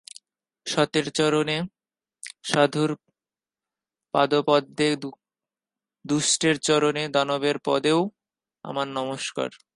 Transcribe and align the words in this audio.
সতের 0.65 1.05
চরণে, 1.09 1.57
সাধুর 2.43 2.91
পাদপদ্মে, 4.13 4.89
দুষ্টের 6.05 6.55
চরণে, 6.59 7.03
দানবের 7.09 7.57
পদেও 7.65 7.99
আমার 8.65 8.87
নমস্কার। 8.89 9.49